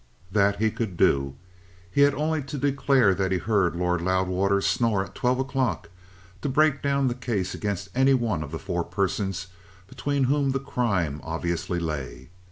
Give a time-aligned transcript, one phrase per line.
[0.31, 1.35] That he could do.
[1.91, 5.91] He had only to declare that he heard Lord Loudwater snore at twelve o'clock
[6.41, 9.49] to break down the case against any one of the four persons
[9.85, 12.29] between whom the crime obviously lay.